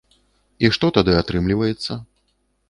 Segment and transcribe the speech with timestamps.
[0.65, 2.01] І што тады атрымліваецца?